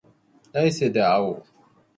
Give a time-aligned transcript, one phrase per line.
[0.51, 1.43] 来世で会おう